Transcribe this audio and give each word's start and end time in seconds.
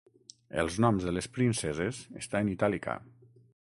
Els 0.61 0.77
noms 0.85 1.05
de 1.09 1.13
les 1.13 1.29
princeses 1.37 1.99
està 2.23 2.45
en 2.47 2.53
itàlica. 2.55 2.97